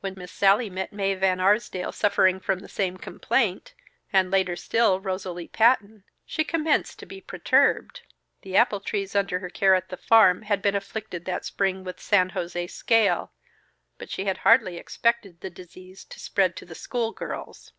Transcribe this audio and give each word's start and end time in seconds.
When 0.00 0.12
Miss 0.18 0.30
Sallie 0.30 0.68
met 0.68 0.92
Mae 0.92 1.14
Van 1.14 1.40
Arsdale 1.40 1.90
suffering 1.90 2.38
from 2.38 2.58
the 2.58 2.68
same 2.68 2.98
complaint, 2.98 3.72
and 4.12 4.30
later 4.30 4.56
still, 4.56 5.00
Rosalie 5.00 5.48
Patton, 5.48 6.04
she 6.26 6.44
commenced 6.44 6.98
to 6.98 7.06
be 7.06 7.22
perturbed. 7.22 8.02
The 8.42 8.56
apple 8.58 8.80
trees 8.80 9.16
under 9.16 9.38
her 9.38 9.48
care 9.48 9.74
at 9.74 9.88
the 9.88 9.96
farm 9.96 10.42
had 10.42 10.60
been 10.60 10.74
afflicted 10.76 11.24
that 11.24 11.46
spring 11.46 11.82
with 11.82 11.98
San 11.98 12.32
José 12.32 12.70
scale, 12.70 13.32
but 13.96 14.10
she 14.10 14.26
had 14.26 14.36
hardly 14.44 14.76
expected 14.76 15.40
the 15.40 15.48
disease 15.48 16.04
to 16.10 16.20
spread 16.20 16.56
to 16.56 16.66
the 16.66 16.74
school 16.74 17.12
girls. 17.12 17.72